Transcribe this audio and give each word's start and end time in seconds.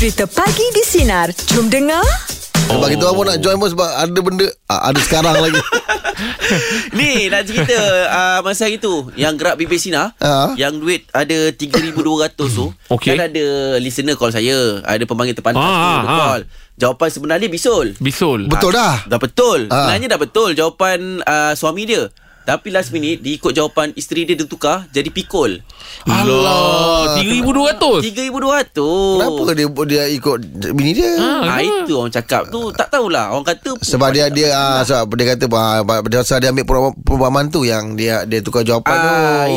Cerita 0.00 0.24
Pagi 0.24 0.64
di 0.72 0.80
Sinar. 0.80 1.28
Jom 1.52 1.68
dengar. 1.68 2.00
Sebab 2.70 2.88
kita 2.88 3.04
orang 3.04 3.16
pun 3.16 3.26
nak 3.26 3.38
join 3.42 3.58
pun 3.58 3.68
sebab 3.68 3.84
ada 3.84 4.20
benda 4.22 4.46
ah, 4.64 4.88
Ada 4.88 5.00
sekarang 5.02 5.34
lagi 5.34 5.58
Ni 6.96 7.26
nak 7.26 7.42
cerita 7.42 7.74
uh, 8.06 8.38
Masa 8.40 8.70
hari 8.70 8.78
tu 8.78 9.10
Yang 9.12 9.34
gerak 9.36 9.58
BP 9.58 9.74
Sina 9.74 10.14
Ha. 10.16 10.54
Yang 10.54 10.74
duit 10.78 11.02
ada 11.10 11.50
3,200 11.50 11.90
tu 12.38 12.70
Okey. 12.94 13.10
Kan 13.10 13.26
ada 13.26 13.46
listener 13.76 14.14
call 14.14 14.30
saya 14.30 14.86
Ada 14.86 15.02
pembanggil 15.02 15.34
terpantas 15.34 15.58
Ah, 15.58 15.66
tu 15.66 16.06
ah. 16.06 16.18
call 16.22 16.40
Jawapan 16.78 17.08
sebenarnya 17.10 17.48
bisul 17.50 17.98
Bisul. 17.98 18.46
Betul 18.46 18.70
dah 18.70 19.02
Dah 19.02 19.18
betul 19.18 19.66
Ah. 19.66 19.90
Sebenarnya 19.90 20.14
dah 20.14 20.20
betul 20.22 20.54
Jawapan 20.54 20.98
uh, 21.20 21.52
suami 21.52 21.90
dia 21.90 22.06
Tapi 22.40 22.68
last 22.70 22.90
minute 22.90 23.20
Dia 23.20 23.36
ikut 23.36 23.52
jawapan 23.52 23.92
isteri 23.94 24.24
dia 24.24 24.34
Dia 24.34 24.48
tukar 24.48 24.88
Jadi 24.88 25.08
pikul 25.08 25.60
Allah. 26.06 27.20
3,200. 27.20 28.00
3,200 28.00 28.72
Kenapa 29.18 29.42
dia 29.52 29.66
dia 29.86 30.04
ikut 30.08 30.38
bini 30.72 30.92
dia 30.92 31.12
Ah, 31.42 31.60
itu 31.60 31.92
orang 31.94 32.10
cakap 32.10 32.48
tu 32.48 32.72
Tak 32.72 32.88
tahulah 32.88 33.34
Orang 33.34 33.44
kata 33.44 33.76
Sebab 33.80 34.08
dia 34.10 34.26
dia 34.30 34.54
ah, 34.54 34.80
sebab 34.80 35.12
dia 35.14 35.36
kata 35.36 35.44
ah, 35.52 35.82
dia 36.02 36.18
pasal 36.20 36.38
dia 36.40 36.50
ambil 36.50 36.64
perubahan, 36.64 36.94
perubahan 37.00 37.46
tu 37.48 37.62
yang 37.62 37.94
dia 37.94 38.24
dia 38.24 38.40
tukar 38.40 38.62
jawapan 38.62 38.96
ah, 38.96 39.04
tu. 39.04 39.10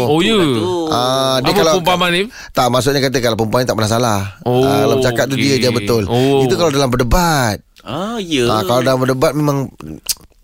Oh, 0.10 0.20
ya? 0.20 0.34
lah 0.34 0.48
tu. 0.48 0.64
Ah, 0.90 1.38
dia 1.40 1.52
Apa 1.52 1.60
kalau 1.60 1.74
perumpamaan 1.80 2.12
ni? 2.12 2.22
Tak 2.52 2.68
maksudnya 2.70 3.02
kata 3.02 3.18
kalau 3.20 3.38
perempuan 3.38 3.62
ni 3.64 3.68
tak 3.68 3.78
pernah 3.78 3.92
salah. 3.92 4.22
Oh, 4.44 4.64
Ah, 4.64 4.86
kalau 4.86 4.96
bercakap 5.00 5.26
tu 5.28 5.36
dia 5.36 5.56
je 5.58 5.70
betul. 5.70 6.04
Oh. 6.08 6.44
Itu 6.44 6.56
kalau 6.56 6.72
dalam 6.72 6.90
berdebat. 6.90 7.62
Ah, 7.84 8.16
ya 8.18 8.48
Ah, 8.48 8.64
kalau 8.64 8.82
dalam 8.82 9.00
berdebat 9.02 9.32
memang 9.36 9.68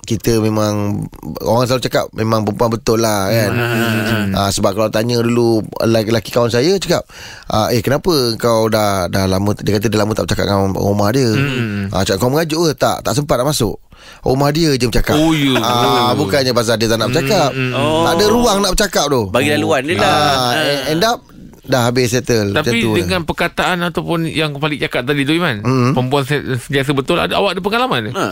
kita 0.09 0.39
memang 0.39 1.05
orang 1.39 1.63
selalu 1.63 1.85
cakap 1.85 2.09
memang 2.11 2.41
perempuan 2.41 2.71
betul 2.71 2.97
lah 2.97 3.27
kan. 3.27 3.51
Hmm. 3.53 4.33
Ah, 4.33 4.49
sebab 4.49 4.73
kalau 4.73 4.89
tanya 4.89 5.19
dulu 5.19 5.61
lelaki 5.79 6.29
kawan 6.29 6.49
saya 6.49 6.73
cakap, 6.75 7.05
ah, 7.47 7.69
eh 7.69 7.79
kenapa 7.79 8.09
kau 8.35 8.65
dah 8.65 9.05
dah 9.05 9.25
lama 9.25 9.53
dia 9.55 9.71
kata 9.71 9.85
dah 9.87 9.99
lama 9.99 10.11
tak 10.11 10.25
bercakap 10.25 10.45
dengan 10.45 10.73
rumah 10.73 11.09
dia. 11.09 11.29
Hmm. 11.29 11.87
Ah, 11.89 12.01
cakap 12.01 12.17
kau 12.19 12.31
mengajuk 12.31 12.59
ke? 12.59 12.71
Tak, 12.75 12.97
tak 13.01 13.13
sempat 13.13 13.37
nak 13.37 13.53
masuk. 13.53 13.77
Rumah 14.19 14.49
dia 14.49 14.73
je 14.73 14.85
bercakap. 14.85 15.15
Oh, 15.15 15.29
ya. 15.29 15.53
Ah, 15.55 16.11
bukannya 16.11 16.49
pasal 16.49 16.75
dia 16.75 16.87
tak 16.87 16.97
nak 16.97 17.09
bercakap. 17.09 17.53
Oh. 17.71 18.03
Tak 18.03 18.13
ada 18.15 18.25
ruang 18.27 18.57
nak 18.59 18.71
bercakap 18.73 19.05
tu. 19.07 19.21
Bagi 19.29 19.53
laluan 19.53 19.81
dia 19.83 19.95
lah 19.95 20.09
Ah, 20.09 20.89
end 20.89 21.03
up 21.03 21.21
dah 21.63 21.85
habis 21.85 22.09
settle 22.09 22.49
macam 22.49 22.65
Tapi 22.65 22.81
tu. 22.81 22.97
dengan 22.97 23.21
perkataan 23.21 23.77
ataupun 23.85 24.25
yang 24.25 24.49
Kepalik 24.51 24.81
cakap 24.81 25.05
tadi 25.05 25.21
tu 25.21 25.31
Iman, 25.31 25.61
Mm. 25.61 25.93
perempuan 25.93 26.25
se- 26.25 26.41
sentiasa 26.57 26.91
betul 26.91 27.15
ada 27.15 27.29
awak 27.31 27.53
ada 27.53 27.61
pengalaman 27.61 28.09
ke? 28.09 28.11
Ha. 28.11 28.27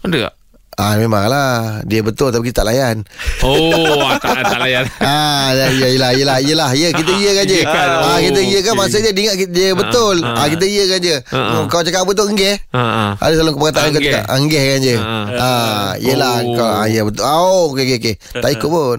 Ada 0.00 0.18
tak? 0.24 0.34
Ah 0.78 0.94
memanglah 0.94 1.82
dia 1.82 2.00
betul 2.00 2.30
tapi 2.30 2.48
kita 2.48 2.62
tak 2.62 2.70
layan. 2.70 2.96
Oh, 3.42 4.06
tak 4.16 4.46
tak 4.46 4.62
layan. 4.62 4.86
Ah 5.02 5.50
ya 5.50 5.66
ya 5.68 5.86
yelah 5.88 6.10
yelah 6.12 6.38
yelah 6.38 6.70
ya 6.70 6.88
kita 6.90 7.10
ya 7.12 7.30
kan 7.34 7.44
je. 7.44 7.58
Iyakan. 7.58 7.88
Ah 7.90 7.98
Oh, 7.98 8.18
kita 8.20 8.40
ya 8.40 8.60
kan 8.60 8.72
okey. 8.72 8.78
maksudnya 8.78 9.10
dia 9.10 9.22
ingat 9.26 9.38
dia 9.48 9.70
betul. 9.74 10.16
ah. 10.20 10.38
Ah 10.38 10.46
kita 10.46 10.64
ya 10.64 10.84
kan 10.86 10.98
je. 11.00 11.16
Ah, 11.28 11.34
ah. 11.34 11.62
Kau 11.66 11.82
cakap 11.82 12.00
apa 12.00 12.12
tu 12.12 12.24
enggeh? 12.24 12.54
Ha 12.70 12.78
ah. 12.78 13.10
Ada 13.18 13.34
selalu 13.36 13.58
perkataan 13.58 13.88
kau 13.90 14.00
cakap 14.00 14.24
anggeh 14.28 14.64
kan 14.64 14.78
je. 14.80 14.96
Ah. 14.96 15.26
Ah 15.34 15.88
yelah 15.98 16.34
Oh. 16.40 16.54
kau 16.54 16.68
ah 16.68 16.86
ya 16.86 17.02
betul. 17.02 17.22
Oh 17.22 17.62
okey 17.68 17.82
okey 17.84 17.96
okey. 17.98 18.14
Tak 18.38 18.50
ikut 18.52 18.68
pun. 18.68 18.98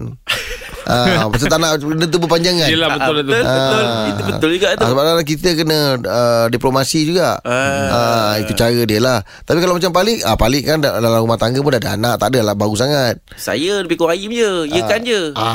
Ah 0.90 1.26
pasal 1.26 1.46
tak 1.46 1.58
nak 1.58 1.72
benda 1.78 2.04
tu 2.04 2.18
berpanjangan. 2.18 2.66
Yelah 2.66 2.88
betul 2.90 3.14
Ah, 3.14 3.16
betul. 3.16 3.30
betul, 3.30 3.46
betul. 3.46 3.84
Itu 4.10 4.22
betul 4.26 4.50
juga 4.52 4.68
tu. 4.70 4.82
Ah, 4.82 4.88
sebab 4.90 5.04
kita 5.22 5.48
kena 5.54 5.78
uh, 5.96 6.46
diplomasi 6.46 7.00
juga. 7.06 7.38
Ah. 7.40 8.34
itu 8.36 8.52
cara 8.52 8.82
dia 8.82 8.98
lah. 8.98 9.18
Tapi 9.40 9.58
kalau 9.58 9.76
macam 9.76 9.90
Palik, 9.90 10.18
ah 10.22 10.34
Palik 10.34 10.62
kan 10.64 10.78
dalam 10.80 11.20
rumah 11.20 11.36
tangga 11.36 11.58
pun 11.58 11.70
dah 11.70 11.78
ada 11.78 11.90
anak, 11.94 12.14
tak 12.16 12.28
adalah 12.30 12.54
bagus 12.54 12.80
sangat. 12.80 13.22
Saya 13.32 13.80
lebih 13.80 13.94
kurang 13.94 14.14
ayam 14.14 14.30
je 14.30 14.50
Ya 14.68 14.82
kan 14.84 15.00
je 15.00 15.30
Ah. 15.32 15.48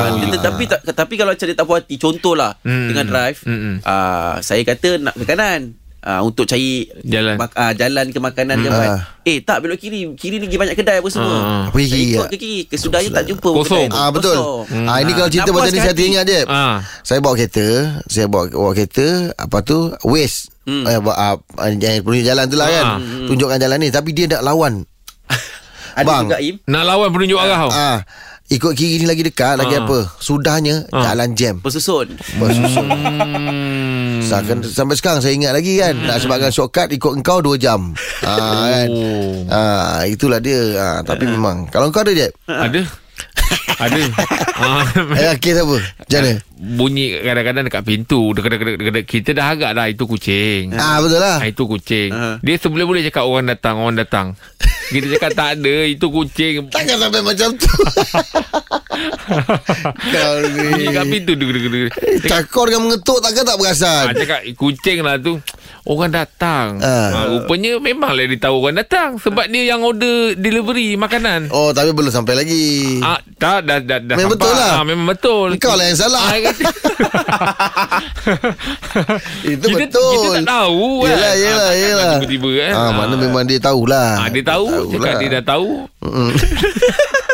Ah, 0.00 0.08
dia, 0.14 0.26
tetapi 0.30 0.64
tak, 0.64 0.80
tapi 0.88 1.14
kalau 1.14 1.32
macam 1.32 1.44
dia 1.44 1.54
tak 1.54 1.66
puas 1.66 1.80
hati 1.80 1.96
contohlah 1.96 2.56
Hmm. 2.60 2.88
dengan 2.88 3.04
drive 3.06 3.38
Hmm. 3.42 3.78
ah, 3.82 4.40
saya 4.40 4.62
kata 4.62 4.98
nak 4.98 5.14
ke 5.14 5.24
kanan 5.24 5.76
ah, 6.00 6.20
untuk 6.20 6.44
cari 6.44 6.86
Jalan. 7.00 7.34
mak, 7.36 7.50
ah, 7.52 7.72
jalan 7.72 8.08
ke 8.08 8.18
makanan 8.18 8.56
ke 8.56 8.68
Hmm. 8.68 8.76
apa 8.76 8.86
Ah. 8.88 9.00
eh 9.22 9.38
tak 9.40 9.60
belok 9.60 9.76
kiri 9.76 10.08
kiri 10.14 10.36
ni 10.36 10.46
pergi 10.46 10.58
banyak 10.58 10.74
kedai 10.74 10.98
apa 10.98 11.08
semua. 11.08 11.68
Pergi 11.68 11.86
saya 11.86 11.96
kiri, 11.96 12.08
ikut 12.08 12.20
ah. 12.20 12.28
ke 12.28 12.36
kiri 12.36 12.58
kesudahnya 12.66 13.10
tak 13.12 13.24
jumpa 13.26 13.48
Kosong. 13.50 13.88
Ah 13.90 14.08
betul. 14.08 14.34
Kosong. 14.34 14.84
Ah 14.84 14.98
ini 14.98 15.12
kalau 15.12 15.28
cerita 15.28 15.50
macam 15.50 15.68
ni 15.68 15.80
saya 15.80 15.94
teringat 15.94 16.24
je. 16.24 16.40
Ah. 16.46 16.76
Saya 17.02 17.18
bawa 17.18 17.34
kereta, 17.34 17.66
saya 18.04 18.26
bawa 18.26 18.48
bawa 18.48 18.72
kereta, 18.72 19.06
apa 19.34 19.58
tu? 19.60 19.78
Waste. 20.02 20.54
Hmm. 20.64 20.84
Eh, 20.84 20.98
bawa, 20.98 21.14
ah, 21.14 21.34
yang 21.66 22.00
tunjuk 22.00 22.24
jalan 22.24 22.44
tu 22.44 22.56
lah 22.56 22.68
kan. 22.68 22.86
Ah. 22.86 22.98
Tunjukkan 23.26 23.58
jalan 23.58 23.78
ni 23.78 23.88
tapi 23.88 24.10
dia 24.12 24.26
nak 24.28 24.44
lawan. 24.44 24.84
ada 25.94 26.06
Bang. 26.06 26.24
juga 26.24 26.38
Im 26.38 26.56
Nak 26.62 26.84
lawan 26.84 27.08
penunjuk 27.10 27.36
arah 27.36 27.58
tau. 27.58 27.70
Ah, 27.70 27.98
ikut 28.48 28.72
kiri 28.72 28.98
ni 28.98 29.06
lagi 29.06 29.20
dekat, 29.20 29.54
lagi 29.54 29.76
Ah. 29.76 29.84
apa? 29.84 29.98
Sudahnya 30.16 30.88
Ah. 30.88 31.04
jalan 31.04 31.32
jam. 31.32 31.60
bersusun 31.60 32.16
Bersusun. 32.36 32.88
Hmm. 32.88 34.20
Sampai, 34.20 34.60
sampai 34.62 34.94
sekarang 34.94 35.20
saya 35.20 35.32
ingat 35.32 35.52
lagi 35.52 35.78
kan 35.78 35.94
Nak 35.94 36.20
sebabkan 36.20 36.50
shortcut 36.50 36.90
Ikut 36.90 37.12
engkau 37.14 37.38
2 37.40 37.56
jam 37.56 37.94
ah, 38.20 38.66
kan 38.68 38.88
Oh. 38.90 39.46
ah, 39.48 40.02
Itulah 40.04 40.36
dia 40.38 40.58
ah, 40.76 40.98
Tapi 41.00 41.24
memang 41.24 41.64
Kalau 41.66 41.88
kau 41.88 42.02
ada 42.02 42.10
je 42.10 42.28
Ada. 42.44 42.82
Ada. 43.78 44.02
Ah. 44.58 44.82
Eh 45.14 45.38
kes 45.38 45.54
apa 45.56 45.76
Macam 45.78 46.18
mana 46.18 46.32
Bunyi 46.52 47.14
kadang-kadang 47.16 47.64
dekat 47.64 47.82
pintu 47.84 48.34
dekat, 48.34 48.50
dekat, 48.52 48.66
dekat, 48.74 48.84
dekat, 48.90 49.04
Kita 49.06 49.30
dah 49.32 49.46
agak 49.48 49.70
dah 49.72 49.86
Itu 49.86 50.04
kucing 50.04 50.74
Ah 50.74 50.98
betul 50.98 51.22
lah 51.22 51.38
ah, 51.38 51.46
Itu 51.46 51.64
kucing 51.64 52.10
Ah. 52.10 52.36
Dia 52.42 52.58
seboleh 52.58 52.84
boleh 52.84 53.00
cakap 53.02 53.22
Orang 53.22 53.46
datang 53.46 53.78
Orang 53.78 53.96
datang 53.96 54.34
Kita 54.88 55.06
cakap 55.16 55.32
tak 55.36 55.48
ada 55.60 55.76
Itu 55.84 56.08
kucing. 56.08 56.72
Takkan 56.72 56.96
sampai 56.96 57.20
macam 57.20 57.48
tu 57.56 57.68
Kau 60.12 60.32
kat 60.88 61.04
ni 61.04 61.10
pintu 61.10 61.32
deg, 61.34 61.48
deg, 61.48 61.64
deg. 61.66 61.88
Cakor 62.22 62.66
dengan 62.66 62.82
mengetuk 62.86 63.18
Takkan 63.18 63.44
tak 63.44 63.56
perasan 63.56 64.04
cakap 64.12 64.40
kucing 64.54 65.00
lah 65.00 65.16
tu 65.16 65.38
Orang 65.82 66.10
datang 66.10 66.76
ah. 66.78 67.28
Rupanya 67.30 67.78
memanglah 67.78 68.24
dia 68.24 68.38
tahu 68.38 68.60
orang 68.60 68.76
datang 68.78 69.16
Sebab 69.16 69.46
dia 69.46 69.64
yang 69.66 69.80
order 69.80 70.34
delivery 70.34 70.94
makanan 70.94 71.48
Oh 71.48 71.70
tapi 71.70 71.90
belum 71.90 72.10
sampai 72.10 72.34
lagi 72.36 72.64
Ah, 73.00 73.16
tak 73.34 73.64
dah 73.64 73.78
dah, 73.78 73.98
dah 73.98 74.14
Memang 74.14 74.34
sampai. 74.34 74.44
betul 74.44 74.54
lah. 74.54 74.70
Ah, 74.70 74.84
memang 74.84 75.06
betul. 75.08 75.48
Kau 75.56 75.72
lah 75.72 75.86
yang 75.86 75.96
salah. 75.96 76.20
Ah, 76.20 76.36
kata- 76.42 76.66
Itu 79.48 79.66
kita, 79.66 79.78
betul 79.80 80.12
Kita 80.12 80.28
tak 80.34 80.46
tahu 80.46 80.84
kan. 81.00 81.10
Yelah 81.10 81.32
yelah 81.34 81.48
Ah, 81.48 81.56
takkan 81.64 81.80
yelah 81.80 82.12
Tiba-tiba 82.18 82.50
kan. 82.58 82.72
ah, 82.74 82.90
Mana 82.94 83.14
memang 83.16 83.44
dia 83.44 83.58
tahulah 83.58 84.10
Ah, 84.18 84.28
dia 84.28 84.42
tahu, 84.42 84.66
cakap 84.90 85.12
dia 85.16 85.28
dah 85.38 85.44
tahu. 85.46 85.68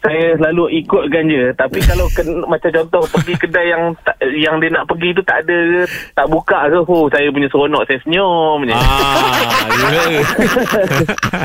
saya 0.00 0.32
selalu 0.40 0.80
ikutkan 0.80 1.28
je 1.28 1.52
Tapi 1.52 1.76
kalau 1.84 2.08
ken, 2.16 2.24
macam 2.52 2.72
contoh 2.72 3.04
Pergi 3.12 3.36
kedai 3.36 3.68
yang 3.68 3.92
tak, 4.00 4.16
yang 4.32 4.56
dia 4.56 4.72
nak 4.72 4.88
pergi 4.88 5.12
tu 5.12 5.20
Tak 5.20 5.44
ada 5.44 5.56
ke 5.60 5.82
Tak 6.16 6.26
buka 6.32 6.72
ke 6.72 6.80
oh, 6.88 7.04
Saya 7.12 7.28
punya 7.28 7.48
seronok 7.52 7.84
Saya 7.84 8.00
senyum 8.08 8.64
je 8.64 8.72
Ah, 8.72 8.80
ya. 10.08 10.24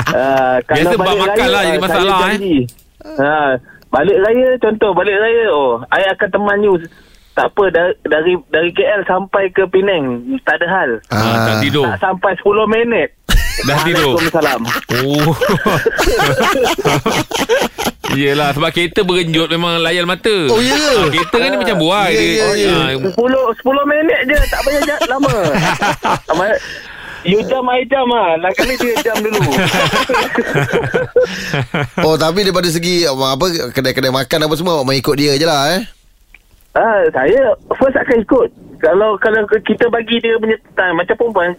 Ah, 0.16 0.56
Biasa 0.64 0.96
bab 0.96 1.04
balik 1.04 1.20
makan 1.20 1.46
lah 1.52 1.60
ah, 1.60 1.64
jadi 1.68 1.76
saya 1.76 1.84
masalah, 1.84 2.18
eh. 2.32 2.64
Ha, 3.06 3.38
balik 3.92 4.18
raya 4.24 4.48
contoh 4.58 4.90
balik 4.96 5.16
raya 5.20 5.44
oh, 5.52 5.84
I 5.92 6.02
akan 6.16 6.28
teman 6.32 6.64
you 6.64 6.74
tak 7.36 7.52
apa 7.52 7.64
dari 7.68 7.92
dari, 8.08 8.32
dari 8.48 8.70
KL 8.72 9.04
sampai 9.04 9.52
ke 9.52 9.68
Penang 9.68 10.24
tak 10.48 10.56
ada 10.56 10.66
hal. 10.72 10.90
Ah, 11.12 11.44
tak 11.52 11.68
tidur. 11.68 11.84
Tak 11.84 12.00
sampai 12.00 12.32
10 12.40 12.64
minit. 12.64 13.12
Dah 13.58 13.78
tidur. 13.82 14.12
Waalaikumsalam. 14.12 14.60
Oh. 15.00 15.32
Yelah 18.16 18.48
sebab 18.50 18.70
kereta 18.70 19.02
berenjut 19.02 19.50
Memang 19.50 19.76
layar 19.76 20.06
mata 20.06 20.48
Oh, 20.48 20.56
ya 20.56 20.72
ke? 20.72 20.88
Ah, 20.94 21.06
Kereta 21.10 21.36
kan 21.36 21.48
dia 21.50 21.58
macam 21.58 21.76
buai 21.76 22.10
Ya, 22.10 22.16
dia, 22.16 22.32
ya, 22.32 22.46
ya. 22.54 22.96
ah, 22.96 23.12
10 23.12 23.12
10 23.12 23.12
minit 23.84 24.20
je 24.24 24.36
tak 24.46 24.60
payah 24.62 24.82
jat 24.86 25.00
lama. 25.04 25.34
Ama- 26.32 26.60
You 27.26 27.42
jam 27.42 27.66
I 27.66 27.82
jam 27.84 28.06
ah. 28.08 28.38
Lah 28.38 28.54
kali 28.54 28.78
dia 28.78 28.94
jam 29.02 29.18
dulu. 29.18 29.36
Oh 32.06 32.14
tapi 32.14 32.40
daripada 32.40 32.70
segi 32.70 33.02
Apa 33.02 33.42
Kedai-kedai 33.68 34.14
makan 34.14 34.46
apa 34.46 34.54
semua 34.54 34.80
Awak 34.80 34.96
ikut 34.96 35.14
dia 35.18 35.34
je 35.34 35.44
lah 35.44 35.74
eh 35.74 35.82
ah, 36.72 37.00
saya 37.10 37.40
first 37.74 37.96
akan 37.96 38.20
ikut. 38.20 38.48
Kalau 38.78 39.16
kalau 39.16 39.40
kita 39.58 39.88
bagi 39.88 40.20
dia 40.20 40.36
punya 40.36 40.56
time 40.72 40.94
macam 40.94 41.16
perempuan 41.16 41.56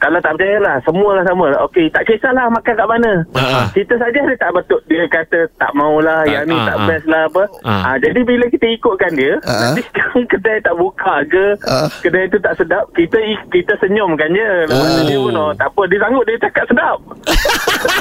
kalau 0.00 0.18
tak 0.18 0.32
percaya 0.32 0.56
lah 0.58 0.76
Semualah 0.80 1.22
sama 1.22 1.44
Okey 1.62 1.86
tak 1.88 2.02
kisahlah 2.04 2.48
makan 2.48 2.72
kat 2.72 2.88
mana 2.88 3.12
Ah, 3.30 3.40
ah. 3.40 3.66
Kita 3.70 3.94
saja 3.94 4.16
dia 4.18 4.36
tak 4.36 4.50
betul 4.50 4.80
Dia 4.86 5.04
kata 5.06 5.38
tak 5.54 5.70
maulah 5.72 6.24
Yang 6.24 6.44
ni 6.46 6.56
tak 6.58 6.76
best 6.82 7.06
lah 7.06 7.22
apa 7.24 7.42
Ah. 7.60 7.82
ah, 7.86 7.96
Jadi 7.96 8.20
bila 8.22 8.44
kita 8.46 8.66
ikutkan 8.66 9.12
dia. 9.12 9.36
Nanti 9.40 9.82
sekarang 9.86 10.24
kedai 10.26 10.58
tak 10.58 10.74
buka 10.74 11.14
ke 11.26 11.44
Ah. 11.62 11.86
Kedai 11.98 12.26
tu 12.26 12.38
tak 12.38 12.56
sedap 12.56 12.88
Kita 12.90 13.20
kita 13.50 13.72
senyumkan 13.78 14.30
je 14.30 14.50
Lepas 14.66 14.88
Oh. 14.90 15.04
dia 15.04 15.18
pun 15.18 15.34
oh, 15.34 15.50
Tak 15.52 15.68
apa 15.68 15.82
dia 15.86 15.98
sanggup 15.98 16.24
dia 16.24 16.36
cakap 16.40 16.64
sedap 16.66 16.96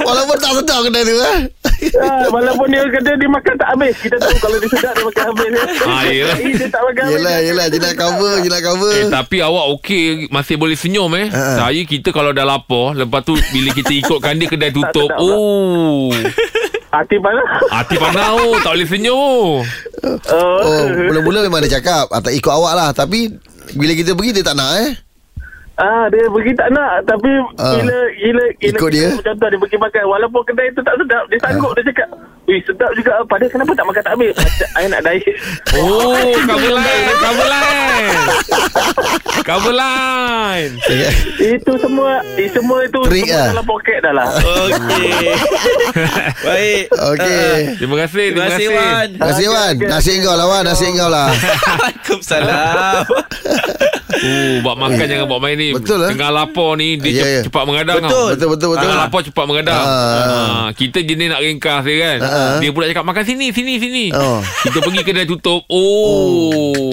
Walaupun 0.00 0.36
tak 0.36 0.52
sedap 0.54 0.78
kedai 0.82 1.02
tu 1.02 1.14
eh 1.14 1.40
ah, 1.98 2.26
Walaupun 2.28 2.66
dia 2.68 2.82
kata 2.84 3.10
dia 3.14 3.28
makan 3.28 3.54
tak 3.54 3.68
habis 3.70 3.94
Kita 3.96 4.16
tahu 4.18 4.36
kalau 4.38 4.56
dia 4.56 4.68
sedap 4.68 4.92
dia 4.92 5.04
makan 5.04 5.24
habis 5.26 5.50
Ah, 5.88 6.02
yelah. 6.04 6.36
Eh, 6.36 6.52
Dia 6.54 6.68
tak 6.68 6.82
makan 6.82 7.02
habis 7.02 7.16
Yelah 7.16 7.36
yelah 7.40 7.66
Je 7.68 7.78
nak 7.78 7.94
cover 7.96 8.32
Je 8.38 8.48
nak 8.48 8.62
cover 8.62 8.92
Eh, 8.94 9.06
tapi 9.08 9.36
awak 9.40 9.64
okey 9.74 10.02
masih 10.28 10.56
boleh 10.56 10.74
senyum 10.74 10.97
eh. 11.14 11.28
Ha. 11.30 11.62
Saya 11.62 11.82
kita 11.86 12.10
kalau 12.10 12.34
dah 12.34 12.42
lapar, 12.42 12.98
lepas 12.98 13.22
tu 13.22 13.38
bila 13.54 13.70
kita 13.70 13.94
ikutkan 13.94 14.34
dia 14.34 14.48
kedai 14.50 14.74
tutup, 14.76 15.10
oh. 15.14 16.10
Hati 16.88 17.20
panas 17.20 17.44
Hati 17.68 18.00
panas 18.00 18.32
oh, 18.32 18.56
tak 18.64 18.72
boleh 18.72 18.88
senyum. 18.88 19.60
oh. 20.32 20.60
Oh 20.64 20.84
mula-mula 20.88 21.44
memang 21.44 21.60
dia 21.60 21.76
cakap 21.76 22.08
ah, 22.08 22.16
Tak 22.16 22.32
ikut 22.32 22.48
awak 22.48 22.72
lah 22.72 22.88
Tapi 22.96 23.28
Bila 23.76 23.92
kita 23.92 24.16
pergi 24.16 24.40
dia 24.40 24.44
tak 24.44 24.56
nak 24.56 24.72
eh 24.80 25.07
Ah 25.78 26.04
dia 26.08 26.26
pergi 26.26 26.52
tak 26.52 26.68
nak 26.68 27.06
tapi 27.06 27.30
Ah. 27.54 27.72
bila 27.72 27.94
bila 28.12 28.44
bila 28.52 28.74
Ikut 28.74 28.90
dia? 28.90 29.08
contoh 29.16 29.46
dia 29.46 29.58
pergi 29.58 29.78
makan 29.78 30.02
walaupun 30.04 30.42
kedai 30.44 30.68
tu 30.70 30.82
tak 30.82 30.94
sedap 30.96 31.22
dia 31.26 31.38
sanggup 31.38 31.70
dia 31.72 31.86
cakap 31.86 32.08
Wih 32.44 32.58
sedap 32.62 32.88
juga 32.92 33.12
Padahal 33.22 33.52
kenapa 33.52 33.72
tak 33.72 33.84
makan 33.84 34.02
tak 34.02 34.12
habis 34.14 34.32
Macam 34.32 34.68
saya 34.72 34.86
nak 34.88 35.00
diet 35.04 35.36
Oh, 35.76 36.16
cover 36.48 36.72
line, 36.72 37.04
cover 37.14 37.46
line. 37.46 38.16
Cover 39.38 39.74
line. 39.84 40.72
Itu 41.38 41.72
semua 41.76 42.10
eh, 42.34 42.48
Semua 42.48 42.78
itu 42.82 42.98
Trik 43.04 43.22
Semua 43.22 43.36
lah. 43.36 43.46
dalam 43.52 43.66
poket 43.68 43.98
dah 44.00 44.12
lah 44.16 44.28
Okey. 44.64 45.12
Baik. 46.48 46.84
Okey. 46.90 47.52
Terima 47.76 47.96
kasih, 48.00 48.26
Terima 48.32 48.44
kasih 48.48 48.66
Wan. 48.72 49.06
Terima 49.06 49.26
kasih 49.28 49.46
Wan 49.46 49.74
Nasi 49.84 50.10
engkau 50.16 50.34
lah 50.34 50.46
Wan 50.48 50.62
Nasi 50.64 50.84
engkau 50.88 51.06
lah 51.06 51.28
Waalaikumsalam. 51.28 53.04
Oh, 54.18 54.54
buat 54.60 54.76
makan 54.76 55.04
jangan 55.04 55.26
buat 55.26 55.38
main 55.38 55.54
ni. 55.54 55.68
Betul, 55.70 55.98
eh? 56.02 56.10
Tengah 56.10 56.30
lapar 56.30 56.70
ni 56.74 56.96
dia 56.96 57.08
Ya, 57.08 57.14
cep- 57.14 57.28
ya. 57.28 57.40
cepat 57.46 57.62
mengadang 57.64 57.96
Betul. 57.98 58.08
tau. 58.08 58.26
Betul 58.28 58.48
betul 58.48 58.68
betul 58.68 58.82
Tengah 58.82 58.98
lapar 58.98 59.20
cepat 59.22 59.44
mengadang. 59.44 59.78
Ah. 59.80 60.22
Ah, 60.28 60.68
kita 60.72 60.98
jenis 61.00 61.26
nak 61.28 61.40
ringkas 61.40 61.80
dia 61.82 61.96
kan. 61.98 62.18
Ah. 62.20 62.56
Dia 62.58 62.70
pula 62.70 62.84
cakap 62.86 63.04
makan 63.04 63.24
sini, 63.24 63.46
sini, 63.48 63.74
sini. 63.76 64.04
Oh. 64.10 64.42
Kita 64.60 64.78
pergi 64.78 65.00
kedai 65.02 65.24
tutup. 65.24 65.62
Oh. 65.70 66.90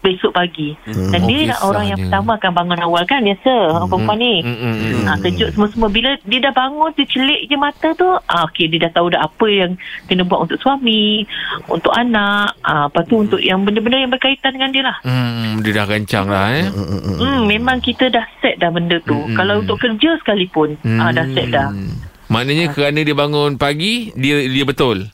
besok 0.02 0.34
pagi. 0.34 0.74
Hmm. 0.84 1.10
Dan 1.10 1.20
Oh, 1.22 1.28
dia 1.28 1.46
nak 1.48 1.62
orang 1.64 1.86
yang 1.86 1.96
kisahnya. 1.96 2.12
pertama 2.12 2.32
akan 2.36 2.52
bangun 2.54 2.80
awal 2.82 3.04
kan 3.06 3.20
biasa 3.22 3.54
orang 3.72 3.88
perempuan 3.88 4.18
ni. 4.18 4.36
Mm, 4.42 4.58
mm, 4.58 4.76
mm. 4.76 5.02
Ha, 5.02 5.12
kejut 5.20 5.50
semua-semua 5.52 5.88
Bila 5.88 6.10
dia 6.22 6.40
dah 6.40 6.52
bangun 6.52 6.90
Dia 6.92 7.06
celik 7.06 7.42
je 7.44 7.56
mata 7.56 7.88
tu 7.92 8.06
ah, 8.06 8.44
Okay 8.44 8.66
dia 8.66 8.82
dah 8.82 8.92
tahu 8.92 9.10
dah 9.10 9.22
Apa 9.22 9.46
yang 9.46 9.72
Kena 10.06 10.22
buat 10.22 10.44
untuk 10.44 10.58
suami 10.58 11.26
Untuk 11.66 11.90
anak 11.92 12.54
ah, 12.62 12.86
Lepas 12.86 13.04
tu 13.06 13.18
untuk 13.18 13.38
yang 13.38 13.62
Benda-benda 13.62 13.98
yang 14.00 14.10
berkaitan 14.10 14.52
dengan 14.52 14.70
dia 14.70 14.84
lah 14.84 14.98
Hmm, 15.02 15.62
dia 15.62 15.72
dah 15.74 15.86
rancang 15.86 16.26
lah 16.26 16.46
eh. 16.54 16.68
Hmm, 16.68 17.46
memang 17.46 17.78
kita 17.80 18.08
dah 18.08 18.26
set 18.40 18.58
dah 18.58 18.70
benda 18.70 18.98
tu. 19.00 19.14
Mm-mm. 19.14 19.34
Kalau 19.34 19.60
untuk 19.60 19.78
kerja 19.78 20.18
sekalipun, 20.18 20.78
Hmm. 20.80 21.00
ah, 21.00 21.12
dah 21.12 21.26
set 21.28 21.50
dah. 21.50 21.70
Maknanya 22.28 22.72
kerana 22.72 23.00
dia 23.02 23.12
bangun 23.14 23.56
pagi, 23.56 24.10
dia 24.14 24.42
dia 24.44 24.64
betul. 24.64 25.12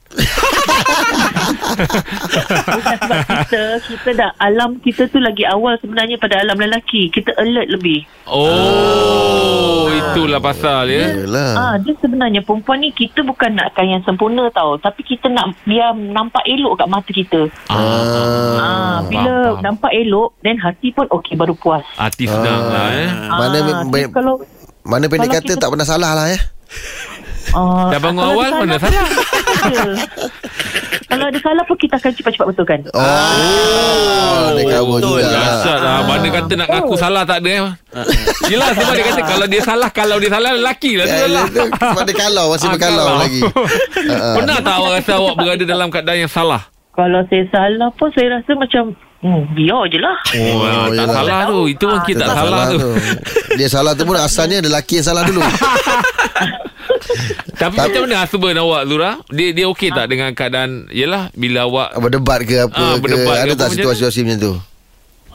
Bukan 1.78 2.98
sebab 2.98 3.20
kita, 3.24 3.62
kita 3.82 4.10
dah 4.14 4.30
alam 4.38 4.78
kita 4.80 5.08
tu 5.08 5.18
lagi 5.18 5.44
awal 5.44 5.78
sebenarnya 5.78 6.18
pada 6.18 6.38
alam 6.38 6.58
lelaki. 6.58 7.08
Kita 7.08 7.32
alert 7.36 7.70
lebih. 7.70 8.04
Oh, 8.26 9.88
itulah 9.88 10.38
pasal 10.38 10.88
ya. 10.88 11.14
Yelah. 11.16 11.52
Ah, 11.54 11.76
dia 11.78 11.94
sebenarnya 11.96 12.42
perempuan 12.42 12.80
ni 12.80 12.92
kita 12.92 13.22
bukan 13.22 13.54
nakkan 13.54 13.88
yang 13.88 14.04
sempurna 14.04 14.50
tau. 14.50 14.76
Tapi 14.76 15.02
kita 15.02 15.28
nak 15.28 15.56
biar 15.64 15.94
nampak 15.94 16.44
elok 16.44 16.78
kat 16.78 16.88
mata 16.88 17.10
kita. 17.10 17.42
Ah, 17.68 19.02
bila 19.04 19.22
faham, 19.24 19.54
faham. 19.54 19.64
nampak 19.64 19.92
elok, 19.94 20.30
then 20.42 20.58
hati 20.58 20.90
pun 20.90 21.08
okey 21.10 21.34
baru 21.34 21.54
puas. 21.54 21.86
Hati 21.96 22.26
senang 22.26 22.64
lah 22.66 22.88
eh. 22.92 23.10
Mana 23.28 23.58
ah, 23.58 23.84
me- 23.84 24.04
tapi 24.04 24.14
kalau 24.14 24.36
Mana 24.82 25.06
pendek 25.06 25.30
kata 25.34 25.44
kita- 25.46 25.60
tak 25.60 25.70
pernah 25.70 25.84
salah 25.84 26.12
lah 26.14 26.28
ya. 26.28 26.40
ah, 27.54 27.92
Dah 27.92 28.00
bangun 28.00 28.24
awal, 28.24 28.50
mana 28.58 28.76
salah? 28.78 29.04
Kalau 31.08 31.24
ada 31.24 31.40
salah 31.40 31.64
pun 31.64 31.76
kita 31.76 31.96
akan 31.96 32.12
cepat-cepat 32.12 32.46
betulkan. 32.48 32.80
Oh. 32.92 33.02
Dia 34.54 34.64
cover 34.70 34.98
betul. 34.98 35.18
juga. 35.18 35.24
lah. 35.24 35.40
Dahsyat 35.40 35.78
lah 35.78 35.98
Mana 36.04 36.28
kata 36.30 36.54
nak 36.54 36.68
ngaku 36.70 36.94
salah 36.96 37.24
tak 37.24 37.38
ada 37.40 37.50
eh. 37.50 37.62
Yelah 38.48 38.70
sebab 38.72 38.94
dia 38.94 39.06
kata 39.06 39.22
Kalau 39.24 39.46
dia 39.46 39.62
salah 39.62 39.90
Kalau 39.90 40.16
dia 40.18 40.30
salah 40.30 40.50
Lelaki 40.52 40.92
lah 40.94 41.06
tu 41.06 41.14
Eh, 41.14 41.22
salah 41.22 41.44
dia 41.44 41.56
tu 41.56 41.66
Sebab 41.70 42.04
dia 42.04 42.16
kalau 42.18 42.46
Masih 42.50 42.68
Ah, 42.68 42.72
berkalau 42.74 43.06
kalau. 43.06 43.20
lagi 43.20 43.42
Ah, 44.14 44.34
Pernah 44.34 44.58
tak 44.58 44.76
awak 44.76 44.92
rasa 44.96 45.12
Awak 45.16 45.36
berada 45.38 45.64
dalam 45.66 45.88
keadaan 45.88 46.20
yang 46.20 46.32
salah 46.32 46.62
Kalau 46.92 47.20
saya 47.26 47.44
salah 47.48 47.90
pun 47.94 48.10
saya 48.12 48.28
rasa 48.34 48.52
macam 48.54 48.84
hmm, 49.20 49.42
biar 49.54 49.84
je 49.88 50.00
lah. 50.00 50.18
Oh, 50.34 50.58
Oh, 50.58 50.86
tak 50.88 50.98
yelah. 50.98 51.14
salah 51.14 51.40
tu 51.46 51.60
Itu 51.68 51.86
Ah, 51.86 51.92
mungkin 51.94 52.14
Dia 52.14 52.24
tak, 52.24 52.36
salah, 52.38 52.64
tu. 52.68 52.80
Dia 53.54 53.68
salah 53.70 53.92
tu 53.94 54.04
pun 54.04 54.16
asalnya 54.18 54.58
Lelaki 54.60 54.94
yang 54.98 55.08
salah 55.08 55.24
dulu 55.24 55.42
Tapi 57.56 57.76
macam 57.76 58.02
mana 58.06 58.16
husband 58.22 58.58
awak 58.58 58.82
Zura 58.86 59.12
Dia 59.30 59.48
dia 59.52 59.66
okey 59.72 59.90
tak 59.90 60.08
Dengan 60.08 60.30
keadaan 60.32 60.86
Yelah 60.90 61.32
Bila 61.32 61.66
awak 61.66 61.96
Berdebat 61.98 62.44
ke 62.44 62.56
apa 62.64 62.76
Ah, 62.76 62.96
ke 62.96 63.02
berdebat 63.02 63.34
ke 63.34 63.42
Ada 63.42 63.48
apa 63.48 63.56
tak 63.56 63.68
macam 63.68 63.78
situasi-situasi 63.80 64.20
macam 64.24 64.40
tu 64.40 64.54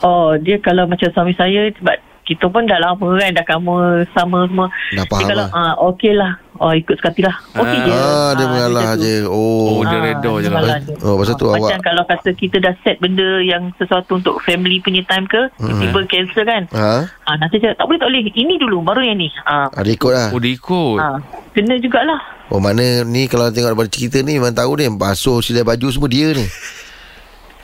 Oh, 0.03 0.35
dia 0.35 0.59
kalau 0.59 0.83
macam 0.83 1.07
suami 1.15 1.31
saya 1.31 1.71
sebab 1.79 1.95
kita 2.23 2.47
pun 2.47 2.67
dah 2.67 2.75
lama 2.75 3.07
kan 3.15 3.31
dah 3.35 3.45
kamu 3.47 3.71
sama 4.11 4.47
semua. 4.47 4.67
Dah 4.91 5.05
faham 5.07 5.19
dia 5.19 5.27
kalau 5.31 5.45
lah. 5.47 5.55
ah 5.55 5.73
okey 5.91 6.11
lah. 6.11 6.31
Oh 6.63 6.71
ikut 6.71 6.95
sekati 6.95 7.19
lah. 7.19 7.35
Okey 7.53 7.75
je. 7.77 7.91
Ah, 7.91 8.31
dia 8.33 8.45
mengalah 8.47 8.83
macam 8.87 8.95
tu. 8.95 9.03
je 9.03 9.15
Oh 9.25 9.67
Oh, 9.69 9.83
dia 9.83 9.99
reda 10.01 10.31
je 10.33 10.47
lah. 10.47 10.51
mengalah 10.55 10.77
je. 10.79 10.93
Oh, 11.03 11.15
pasal 11.15 11.35
tu 11.35 11.43
Ah, 11.43 11.51
awak- 11.51 11.59
Macam 11.67 11.81
kalau 11.83 12.03
kata 12.05 12.29
kita 12.31 12.57
dah 12.57 12.73
set 12.79 12.97
benda 12.97 13.29
yang 13.41 13.67
sesuatu 13.75 14.15
untuk 14.15 14.39
family 14.39 14.79
punya 14.79 15.03
time 15.03 15.27
ke, 15.27 15.41
tiba 15.59 15.99
cancel 16.07 16.43
kan. 16.43 16.63
Ha? 16.71 17.03
Ah, 17.21 17.35
nanti 17.35 17.59
cakap 17.59 17.75
tak 17.75 17.85
boleh 17.85 17.99
tak 17.99 18.07
boleh. 18.07 18.21
Ini 18.25 18.53
dulu 18.57 18.79
baru 18.81 19.03
yang 19.03 19.17
ni. 19.17 19.27
Ah, 19.43 19.67
Ada 19.69 19.89
ikut 19.89 20.07
lah 20.09 20.27
Oh 20.29 20.39
dia 20.39 20.51
ikut 20.51 20.97
ah 20.97 21.19
kena 21.51 21.75
jugalah. 21.77 22.19
Oh 22.47 22.57
mana 22.57 22.81
ni 23.03 23.25
Kalau 23.25 23.49
tengok 23.49 23.71
daripada 23.71 23.89
cerita 23.89 24.19
ni 24.19 24.35
Memang 24.35 24.51
tahu 24.51 24.75
ni 24.75 24.85
Basuh 24.89 25.39
silai 25.39 25.63
baju 25.63 25.87
semua 25.89 26.07
dia 26.07 26.31
ni 26.31 26.43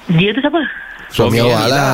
Dia 0.09 0.31
tu 0.31 0.39
siapa? 0.39 0.59
Suami 1.09 1.35
Suami 1.35 1.39
awak 1.41 1.61
dia 1.61 1.69
lah 1.69 1.93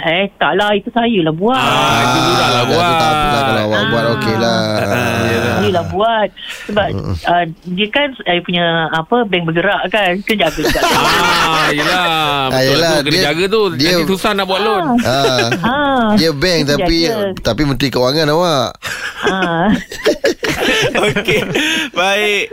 Eh, 0.00 0.30
tak 0.34 0.52
lah. 0.54 0.70
Itu 0.72 0.88
saya 0.88 1.18
lah 1.20 1.32
buat. 1.32 1.56
Ah, 1.56 1.98
itu 2.00 2.18
Zura 2.24 2.46
lah 2.48 2.64
buat. 2.64 2.92
tak 2.94 3.10
apalah 3.10 3.42
kalau 3.42 3.62
awak 3.64 3.82
buat 3.84 3.98
Ah. 4.00 4.14
okey 4.14 4.34
lah. 4.36 4.60
Saya 4.78 5.68
lah 5.70 5.84
buat. 5.86 6.28
Sebab 6.64 6.86
uh, 7.24 7.44
dia 7.68 7.86
kan 7.88 8.08
saya 8.16 8.40
punya 8.40 8.64
apa 8.88 9.16
bank 9.24 9.44
bergerak 9.44 9.82
kan. 9.88 10.12
Kan 10.20 10.36
jaga 10.36 10.60
juga. 10.60 10.80
Ah, 11.48 11.68
yelah. 11.70 11.98
Ah, 11.98 12.46
Betul 12.50 12.68
yelah, 12.70 12.90
tu 12.90 13.02
kena 13.02 13.12
dia- 13.12 13.26
jaga 13.26 13.44
tu. 13.48 13.62
dia- 13.74 13.90
Nanti 13.90 14.04
susah 14.08 14.30
nak 14.32 14.46
buat 14.46 14.60
loan. 14.60 14.84
Ah. 15.00 15.48
ah, 15.60 16.06
Dia 16.14 16.30
bank 16.32 16.58
itu 16.60 16.70
tapi 16.72 16.96
jaga. 17.02 17.26
tapi 17.42 17.62
menteri 17.64 17.88
kewangan 17.88 18.26
awak. 18.30 18.68
ah. 19.24 19.68
Okey. 21.10 21.40
Baik. 21.90 22.44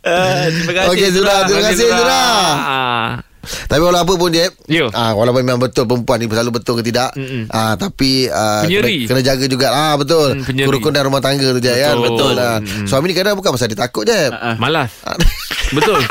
Uh, 0.00 0.44
terima 0.50 0.72
kasih. 0.74 0.90
Okey 0.90 1.08
Zura, 1.10 1.34
terima 1.44 1.62
kasih 1.66 1.86
Zura. 1.86 2.22
Ah. 2.56 3.08
Tapi 3.46 3.80
walau 3.80 3.98
apa 3.98 4.12
pun 4.12 4.28
Jeb 4.28 4.52
Ya. 4.66 4.86
ah, 4.88 5.12
Walaupun 5.12 5.40
memang 5.40 5.60
betul 5.60 5.84
Perempuan 5.84 6.16
ni 6.16 6.26
selalu 6.26 6.50
betul 6.54 6.74
ke 6.76 6.84
tidak 6.84 7.10
Mm-mm. 7.12 7.46
ah, 7.48 7.74
Tapi 7.74 8.26
ah, 8.28 8.62
Penyeri. 8.62 9.04
kena, 9.04 9.18
kena 9.18 9.26
jaga 9.26 9.44
juga 9.46 9.66
ah, 9.68 9.94
Betul 9.94 10.28
Hmm, 10.32 10.44
penyeri. 10.44 10.66
Kerukunan 10.66 11.02
rumah 11.02 11.20
tangga 11.20 11.46
tu 11.46 11.58
Jeb 11.58 11.74
kan? 11.74 11.94
Betul. 11.96 12.06
Betul 12.08 12.32
lah 12.32 12.54
Mm-mm. 12.58 12.84
Suami 12.84 13.04
ni 13.06 13.14
kadang 13.14 13.34
bukan 13.34 13.50
pasal 13.50 13.66
dia 13.66 13.78
takut 13.78 14.02
Jeb 14.02 14.30
Ah, 14.30 14.56
Malas. 14.56 14.90
Betul. 15.76 15.98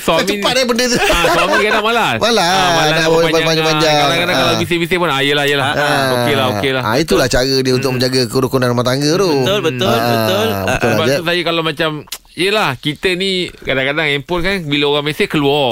Suami 0.00 0.26
Cepat 0.26 0.52
eh 0.52 0.64
benda 0.64 0.84
tu 0.84 0.98
Ah, 0.98 1.24
suami 1.30 1.62
kadang 1.62 1.84
malas. 1.84 2.18
Malas. 2.24 2.42
Ah, 2.42 2.70
malas 2.74 2.90
Nak 2.98 3.08
panjang-panjang. 3.38 3.94
Ah, 3.94 4.02
Kadang-kadang 4.02 4.34
Ah. 4.34 4.42
kalau 4.42 4.54
bising-bising 4.58 4.98
pun, 4.98 5.08
ah, 5.08 5.20
yelah, 5.20 5.44
yelah. 5.44 5.68
Ah, 5.70 6.08
okey 6.16 6.34
lah, 6.34 6.46
okey 6.52 6.70
lah. 6.72 6.82
ah, 6.84 6.96
Itulah 6.96 7.26
cara 7.26 7.46
dia 7.54 7.72
Untuk 7.72 7.90
menjaga 7.92 8.20
kerukunan 8.26 8.66
rumah 8.66 8.82
tangga 8.82 9.10
tu 9.12 9.30
Betul, 9.40 9.58
betul, 9.62 9.86
Ah, 9.86 9.94
betul. 9.94 10.10
Betul 10.10 10.44
lah 10.44 10.62
Sebab 10.90 11.06
tu 11.08 11.22
saya 11.24 11.40
kalau 11.44 11.62
macam 11.62 11.90
Yelah 12.32 12.70
kita 12.76 13.14
ni 13.14 13.30
Kadang-kadang 13.52 14.06
handphone 14.08 14.42
kan 14.42 14.56
Bila 14.64 14.84
orang 14.88 15.06
mesej 15.06 15.28
keluar 15.28 15.70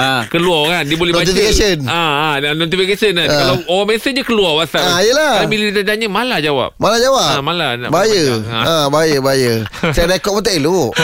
Ah. 0.00 0.22
Keluar 0.26 0.62
kan 0.70 0.82
Dia 0.82 0.96
boleh 0.96 1.12
baca 1.12 1.22
Notification. 1.22 1.84
ah, 1.84 2.32
ah, 2.32 2.56
Notification 2.56 3.12
kan 3.12 3.28
Ah. 3.28 3.36
Kalau 3.36 3.56
orang 3.70 3.88
mesej 3.92 4.12
je 4.12 4.22
keluar 4.22 4.56
WhatsApp 4.56 4.80
Ah, 4.82 5.00
yelah. 5.00 5.32
Kalau 5.36 5.50
bila 5.50 5.66
dia 5.70 5.84
tanya 5.84 6.08
Malah 6.08 6.40
jawab 6.40 6.72
Malah 6.74 6.98
jawab 6.98 7.28
Ah, 7.30 7.40
malah 7.40 7.70
nak 7.76 7.90
Bahaya 7.90 8.24
ha. 8.42 8.88
Bahaya 8.88 9.20
bahaya 9.20 9.54
Saya 9.92 10.08
rekod 10.08 10.34
pun 10.34 10.42
tak 10.42 10.56
elok 10.56 10.96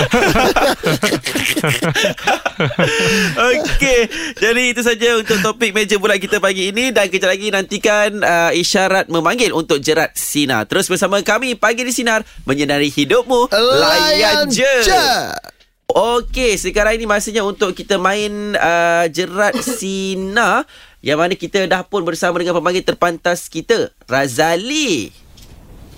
Okey. 3.37 4.01
Jadi 4.35 4.63
itu 4.73 4.81
saja 4.81 5.17
untuk 5.17 5.39
topik 5.41 5.73
meja 5.73 5.97
bulat 5.97 6.17
kita 6.17 6.39
pagi 6.39 6.71
ini 6.71 6.89
dan 6.89 7.07
kejap 7.07 7.29
lagi 7.29 7.53
nantikan 7.53 8.17
uh, 8.19 8.51
isyarat 8.51 9.09
memanggil 9.09 9.53
untuk 9.53 9.77
jerat 9.79 10.17
sinar. 10.17 10.65
Terus 10.65 10.89
bersama 10.89 11.21
kami 11.21 11.53
pagi 11.55 11.85
di 11.85 11.93
sinar 11.93 12.25
menyinari 12.45 12.89
hidupmu. 12.89 13.53
Layan 13.53 14.49
je. 14.49 14.73
Okey, 15.87 16.59
sekarang 16.59 16.99
ini 16.99 17.07
masanya 17.07 17.47
untuk 17.47 17.71
kita 17.71 17.95
main 17.95 18.59
uh, 18.59 19.07
jerat 19.07 19.55
sinar 19.79 20.67
yang 20.99 21.23
mana 21.23 21.39
kita 21.39 21.63
dah 21.71 21.87
pun 21.87 22.03
bersama 22.03 22.43
dengan 22.43 22.59
pemanggil 22.59 22.83
terpantas 22.83 23.47
kita, 23.47 23.95
Razali. 24.11 25.15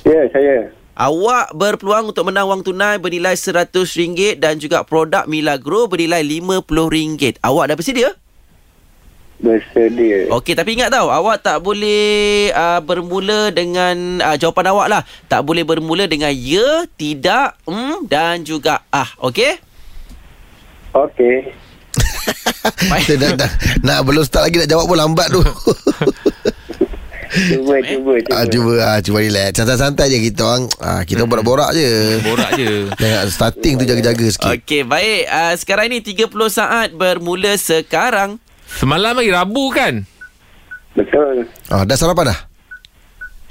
Ya, 0.05 0.29
saya. 0.29 0.69
Awak 0.93 1.57
berpeluang 1.57 2.13
untuk 2.13 2.29
menang 2.29 2.51
wang 2.51 2.61
tunai 2.61 3.01
bernilai 3.01 3.33
RM100 3.33 4.37
dan 4.37 4.61
juga 4.61 4.85
produk 4.85 5.25
Milagro 5.25 5.89
bernilai 5.89 6.21
RM50. 6.21 7.41
Awak 7.41 7.65
dah 7.73 7.77
bersedia? 7.79 8.11
Bersedia. 9.39 10.29
Okey, 10.35 10.53
tapi 10.53 10.75
ingat 10.75 10.91
tau, 10.91 11.09
awak 11.09 11.41
tak 11.41 11.63
boleh 11.63 12.51
uh, 12.51 12.83
bermula 12.83 13.55
dengan 13.55 14.21
uh, 14.21 14.37
jawapan 14.37 14.75
awak 14.75 14.87
lah. 14.91 15.03
Tak 15.31 15.47
boleh 15.47 15.63
bermula 15.63 16.11
dengan 16.11 16.35
ya, 16.35 16.85
tidak, 16.99 17.57
mm 17.65 18.11
dan 18.11 18.43
juga 18.43 18.83
ah. 18.91 19.09
Okey? 19.23 19.68
Okey. 20.91 21.37
Kita 22.99 23.15
dah, 23.17 23.31
dah, 23.35 23.51
Nak 23.81 23.99
belum 24.03 24.21
start 24.21 24.45
lagi 24.45 24.61
Nak 24.61 24.69
jawab 24.69 24.85
pun 24.85 24.97
lambat 24.97 25.29
tu 25.31 25.41
Cuba, 27.29 27.77
cuba, 27.79 28.13
cuba. 28.19 28.33
ah, 28.35 28.45
Cuba 28.45 28.73
ah, 28.83 28.99
Cuba 28.99 29.19
relax 29.19 29.53
Santai-santai 29.55 30.09
je 30.09 30.19
kita 30.23 30.41
orang 30.43 30.65
ah, 30.79 31.03
Kita 31.03 31.23
Hmm. 31.23 31.31
borak-borak 31.31 31.71
je 31.73 31.89
Borak 32.21 32.51
je 32.55 32.89
Jangan 33.01 33.27
starting 33.29 33.75
tu 33.77 33.85
jaga-jaga 33.85 34.27
sikit 34.27 34.49
Okey, 34.55 34.83
baik. 34.83 35.23
Uh, 35.27 35.53
sekarang 35.55 35.85
ini 35.89 36.01
30 36.01 36.25
saat 36.49 36.89
bermula 36.91 37.53
sekarang. 37.55 38.41
Semalam 38.71 39.13
lagi 39.15 39.29
Rabu 39.31 39.69
kan 39.71 40.05
Betul. 40.91 41.49
ah, 41.69 41.85
Dah 41.85 41.97
sarapan 41.97 42.33
dah? 42.33 42.39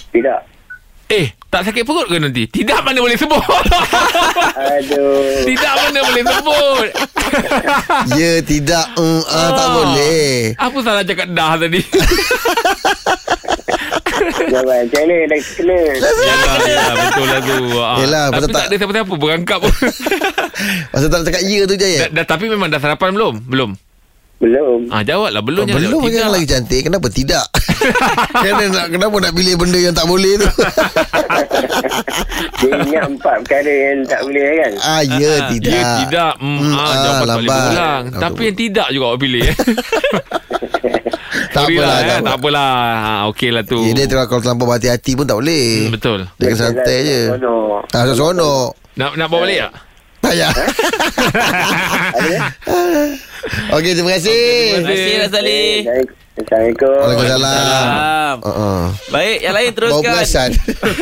Tidak. 0.10 0.40
Eh 1.08 1.37
tak 1.48 1.64
sakit 1.64 1.82
perut 1.82 2.06
ke 2.06 2.18
nanti? 2.18 2.44
Tidak 2.46 2.80
mana 2.82 2.98
boleh 2.98 3.16
sebut. 3.16 3.40
Aduh. 3.40 5.42
Tidak 5.44 5.74
mana 5.74 6.00
boleh 6.02 6.24
sebut. 6.26 6.88
Ya 8.14 8.40
tidak. 8.40 8.86
Mm, 8.96 9.22
ah, 9.26 9.50
Tak 9.52 9.62
Ah. 9.62 9.72
boleh. 9.74 10.30
Apa 10.56 10.78
salah 10.80 11.04
cakap 11.04 11.28
dah 11.30 11.54
tadi? 11.58 11.82
Jangan. 14.48 14.80
Macam 14.82 15.02
mana? 15.04 15.16
Dah 15.28 15.40
kena. 15.46 15.78
Yalah, 15.78 16.56
yalah, 16.64 16.94
betul 16.96 17.26
lah 17.26 17.40
tu. 17.42 17.58
Ah. 17.76 17.96
Yelah, 18.00 18.24
Tapi 18.28 18.40
tak, 18.40 18.50
tak- 18.50 18.66
ada 18.66 18.76
siapa-siapa 18.76 19.14
Berangkap 19.14 19.58
pun. 19.60 19.74
Pasal 20.92 21.08
tak 21.08 21.18
nak 21.18 21.26
cakap 21.28 21.42
ya 21.44 21.60
tu 21.64 21.76
je 21.76 21.88
dah, 22.00 22.10
dah, 22.12 22.26
Tapi 22.26 22.44
memang 22.48 22.68
dah 22.68 22.80
sarapan 22.80 23.10
belum? 23.14 23.34
Belum 23.46 23.70
Belum. 24.38 24.86
Ah 24.94 25.02
jawab 25.02 25.34
lah. 25.34 25.42
Belum 25.42 25.66
Oh, 25.66 25.74
belum 25.74 26.02
jawab 26.08 26.38
lagi 26.38 26.46
cantik. 26.46 26.86
Kenapa 26.86 27.10
tidak? 27.10 27.46
Kenapa 28.44 28.64
nak, 28.70 28.86
kenapa 28.90 29.16
nak 29.18 29.34
pilih 29.34 29.56
benda 29.58 29.80
yang 29.80 29.96
tak 29.96 30.06
boleh 30.06 30.34
tu? 30.38 30.50
Dia 32.62 32.72
ingat 32.84 33.04
empat 33.10 33.36
perkara 33.46 33.74
yang 33.74 34.00
tak 34.06 34.22
boleh 34.26 34.46
kan. 34.58 34.72
Ah 34.82 35.02
ya 35.02 35.32
tidak. 35.50 35.74
Ya 35.74 35.84
tidak. 36.06 36.34
Mm, 36.38 36.58
Hmm, 36.58 36.74
ah, 36.74 36.82
ah, 36.82 36.96
Jawapan 36.98 37.26
tak 37.26 37.38
boleh 37.38 37.50
berulang. 37.50 38.04
Ah, 38.08 38.22
Tapi 38.22 38.42
yang 38.44 38.58
tidak 38.58 38.88
juga 38.92 39.06
awak 39.08 39.20
pilih. 39.20 39.44
Eh. 39.46 39.56
Tak 41.48 41.70
apalah 41.70 41.86
lah, 41.90 42.00
tak 42.02 42.18
eh. 42.18 42.22
Tak 42.22 42.36
apalah. 42.38 42.74
Ha, 42.98 43.12
Okey 43.34 43.50
lah 43.50 43.64
tu. 43.66 43.80
Ya, 43.82 43.92
dia 43.94 44.06
terlalu 44.06 44.30
kalau 44.30 44.42
terlampau 44.42 44.66
berhati-hati 44.68 45.12
pun 45.18 45.26
tak 45.26 45.38
boleh. 45.38 45.66
Hmm, 45.86 45.94
Betul. 45.94 46.20
Dia 46.38 46.46
kena 46.50 46.58
santai 46.60 46.98
je. 47.02 47.20
Seronok. 47.34 47.82
Ah, 47.90 48.04
seronok. 48.06 48.70
Nak 48.98 49.10
nak 49.16 49.28
bawa 49.30 49.40
balik 49.46 49.60
tak? 49.66 49.74
Tak 50.28 50.36
payah 50.36 50.52
Okey 53.80 53.96
terima 53.96 54.12
kasih. 54.20 54.44
Terima 54.84 54.92
kasih, 54.92 55.14
Razali. 55.24 55.64
Assalamualaikum. 56.38 57.02
Waalaikumsalam 57.02 57.42
Salam. 57.42 58.38
uh-uh. 58.46 58.84
Baik, 59.10 59.38
yang 59.42 59.56
lain 59.58 59.72
teruskan. 59.74 60.50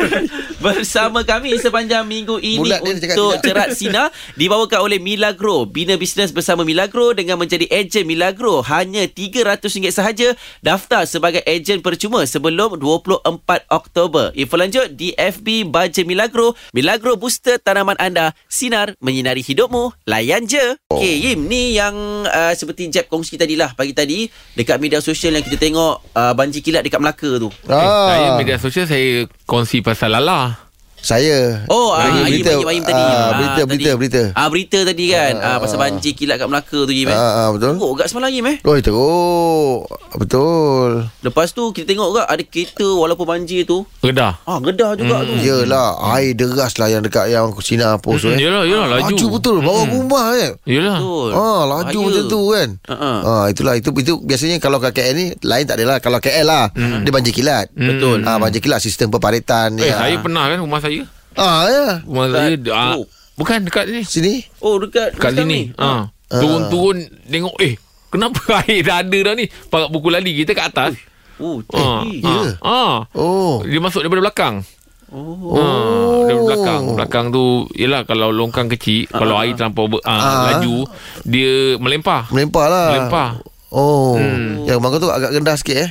Bersama 0.64 1.20
kami 1.22 1.60
sepanjang 1.60 2.08
minggu 2.08 2.40
ini 2.40 2.56
Bulat 2.58 2.80
untuk. 2.80 3.36
Jerat 3.44 3.76
Sina 3.76 4.08
dibawakan 4.40 4.80
oleh 4.80 4.96
Milagro. 4.96 5.68
Bina 5.68 6.00
bisnes 6.00 6.32
bersama 6.32 6.64
Milagro 6.64 7.12
dengan 7.12 7.36
menjadi 7.36 7.68
ejen 7.68 8.08
Milagro 8.08 8.64
hanya 8.64 9.04
RM300 9.04 9.92
sahaja. 9.92 10.32
Daftar 10.64 11.04
sebagai 11.04 11.44
ejen 11.44 11.84
percuma 11.84 12.24
sebelum 12.24 12.80
24 12.80 13.68
Oktober. 13.68 14.32
Info 14.32 14.56
lanjut 14.56 14.96
di 14.96 15.12
FB 15.14 15.68
Baja 15.68 16.00
Milagro. 16.08 16.56
Milagro 16.72 17.20
booster 17.20 17.60
tanaman 17.60 18.00
anda. 18.00 18.32
Sinar 18.48 18.96
menyinari 19.04 19.44
hidupmu. 19.44 19.92
Layan 20.08 20.48
je. 20.48 20.80
Oh. 20.88 20.96
Okay, 20.96 21.20
Yim 21.30 21.44
ni 21.44 21.76
yang 21.76 21.94
uh, 22.24 22.56
seperti 22.56 22.88
Jeb 22.88 23.12
kongsi 23.12 23.36
tadilah 23.36 23.76
pagi 23.76 23.92
tadi 23.92 24.30
dekat 24.56 24.80
media 24.80 25.04
sosial 25.04 25.25
yang 25.32 25.46
kita 25.46 25.58
tengok 25.58 25.94
uh, 26.14 26.32
banjir 26.36 26.60
kilat 26.60 26.84
dekat 26.84 27.00
Melaka 27.00 27.30
tu. 27.40 27.48
Eh, 27.48 27.72
saya 27.72 28.34
ah, 28.34 28.36
media 28.38 28.60
sosial 28.60 28.86
Saya 28.86 29.26
kongsi 29.48 29.82
pasal 29.82 30.14
Lala 30.14 30.65
Saya 30.98 31.62
Oh, 31.66 31.90
ah, 31.90 32.22
berita, 32.22 32.56
Ayim 32.58 32.82
tadi. 32.82 32.94
ah, 32.94 33.06
Ah, 33.06 33.30
berita, 33.32 33.54
tadi. 33.56 33.68
berita, 33.68 33.90
berita. 33.94 34.22
Ah, 34.32 34.48
berita 34.48 34.78
tadi 34.82 35.04
kan. 35.08 35.32
Ah, 35.36 35.46
Ah, 35.46 35.58
pasal 35.58 35.76
ah. 35.76 35.82
banjir 35.84 36.12
kilat 36.12 36.36
kat 36.36 36.46
Melaka 36.46 36.78
tu, 36.78 36.90
Yim. 36.90 37.06
Eh. 37.06 37.12
Ah, 37.12 37.32
ah, 37.38 37.48
betul. 37.50 37.74
Oh, 37.76 37.92
kat 37.92 38.06
semalam, 38.06 38.28
Yim. 38.28 38.46
Eh. 38.46 38.56
Oh 38.60 38.74
teruk 38.76 39.80
Betul 40.16 41.06
Lepas 41.20 41.50
tu, 41.50 41.70
kita 41.70 41.86
tengok 41.86 42.08
kat 42.14 42.26
ada 42.26 42.42
kereta 42.42 42.88
walaupun 42.88 43.24
banjir 43.24 43.62
tu. 43.62 43.84
Redah 44.00 44.38
Ah, 44.42 44.58
gedah 44.58 44.94
juga 44.94 45.22
tu. 45.22 45.34
Yelah 45.36 45.88
Air 46.12 46.32
deras 46.32 46.74
lah 46.74 46.88
Yang 46.88 47.02
dekat 47.06 47.26
yang 47.28 47.50
Sinar 47.58 47.98
pos 47.98 48.20
tu 48.20 48.28
eh. 48.28 48.38
Yelah 48.38 48.62
yelah 48.62 48.86
laju 48.88 49.06
Laju 49.08 49.26
betul 49.32 49.56
Bawa 49.60 49.82
rumah 49.86 50.32
kan 50.32 50.52
Yelah 50.64 50.96
Betul. 50.96 51.30
Ah, 51.32 51.62
laju 51.64 51.86
Bahaya. 51.96 52.06
macam 52.08 52.24
tu 52.26 52.40
kan. 52.48 52.68
Ah, 52.82 52.94
ah. 52.94 53.18
Ah, 53.22 53.44
itulah 53.46 53.74
itu 53.74 53.90
itu 53.92 54.12
biasanya 54.18 54.56
kalau 54.56 54.78
kat 54.78 54.92
KL 54.92 55.14
ni 55.14 55.26
lain 55.40 55.64
tak 55.64 55.76
adalah. 55.76 55.98
Kalau 55.98 56.18
KL 56.18 56.44
lah 56.44 56.64
dia 56.74 57.10
banjir 57.10 57.30
kilat. 57.30 57.70
Betul. 57.72 58.22
Ah, 58.22 58.36
banjir 58.36 58.58
kilat 58.58 58.78
sistem 58.78 59.08
perparitan 59.08 59.76
Eh 59.76 59.86
ya. 59.86 59.98
saya 59.98 60.16
pernah 60.18 60.46
kan 60.46 60.58
rumah 60.58 60.78
saya 60.86 61.02
Ah, 61.36 61.60
ya. 61.66 61.86
Rumah 62.02 62.24
Dekat 62.24 62.38
saya 62.38 62.54
ah, 62.72 62.86
Teluk. 62.88 63.06
Bukan 63.36 63.58
dekat 63.62 63.84
ni 63.86 64.00
Sini. 64.02 64.34
Oh, 64.58 64.80
dekat, 64.80 65.12
Kat 65.12 65.30
dekat 65.30 65.44
sini 65.44 65.68
ni. 65.68 65.76
ah. 65.76 66.08
Turun-turun 66.26 66.96
Tengok 67.22 67.56
eh 67.58 67.74
Kenapa 68.08 68.40
air 68.62 68.80
dah 68.80 68.96
ada 68.98 69.18
dah 69.22 69.34
ni 69.34 69.44
Pakat 69.46 69.88
buku 69.90 70.08
lali 70.08 70.32
kita 70.34 70.52
kat 70.52 70.70
atas 70.70 70.92
Oh, 71.36 71.60
ah, 71.70 72.00
eh, 72.02 72.18
ya? 72.18 72.32
ah, 72.32 72.48
ah. 72.64 72.94
Oh. 73.12 73.60
Dia 73.60 73.76
masuk 73.76 74.00
daripada 74.00 74.24
belakang 74.24 74.64
Oh. 75.06 75.54
Oh. 75.54 76.24
Dari 76.24 76.40
belakang 76.40 76.82
Belakang 76.94 77.26
tu 77.28 77.44
Yelah 77.72 78.02
kalau 78.02 78.32
longkang 78.32 78.66
kecil 78.68 79.06
Kalau 79.06 79.36
air 79.36 79.52
terlampau 79.52 79.86
ber, 79.86 80.00
ah, 80.02 80.10
Ah. 80.10 80.42
laju 80.50 80.88
Dia 81.22 81.76
melempar 81.76 82.26
Melempar 82.30 82.66
lah. 82.66 82.86
Melempar 82.90 83.28
Oh. 83.68 84.16
Hmm. 84.16 84.64
Ya, 84.64 84.74
rumah 84.74 84.88
kau 84.88 84.98
tu 84.98 85.10
agak 85.10 85.30
rendah 85.30 85.52
sikit 85.54 85.76
eh. 85.76 85.90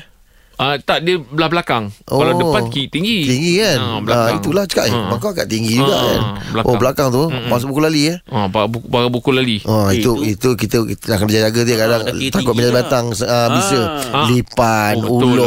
Uh, 0.55 0.75
tak 0.79 1.01
dia 1.01 1.19
belah 1.19 1.47
belakang. 1.47 1.91
Oh, 2.05 2.17
kalau 2.17 2.33
depan 2.33 2.67
ki 2.67 2.87
tinggi. 2.87 3.23
Tinggi 3.23 3.53
kan 3.57 3.75
Ah, 3.75 3.87
ha, 3.89 3.99
belakang. 3.99 4.35
Itulah 4.37 4.63
cakap 4.65 4.85
eh, 4.85 4.93
Ah. 4.93 5.07
Maka 5.09 5.25
agak 5.29 5.47
tinggi 5.47 5.73
juga 5.73 5.91
Ah, 5.91 5.99
kan 6.01 6.19
belakang. 6.49 6.65
Oh 6.65 6.75
belakang 6.75 7.07
tu 7.09 7.23
Masuk 7.45 7.67
buku 7.67 7.81
lali 7.81 8.01
eh 8.07 8.17
Ah, 8.25 8.47
para 8.47 8.65
buku, 8.65 8.85
para 8.85 9.07
buku 9.07 9.29
lali. 9.29 9.57
Oh, 9.63 9.87
Eh, 9.87 9.99
itu, 9.99 10.15
itu- 10.23 10.25
itu 10.25 10.49
kita 10.57 10.77
kita 10.81 11.03
nak 11.05 11.17
kena 11.19 11.31
jaga 11.43 11.61
dia 11.61 11.75
kadang 11.77 12.01
tinggi 12.07 12.27
takut 12.29 12.53
bila 12.53 12.67
lah. 12.67 12.75
batang 12.77 13.05
uh, 13.11 13.47
bisa 13.51 13.79
Ah. 14.07 14.25
lipan 14.25 14.95
Oh, 15.01 15.19
ular 15.21 15.43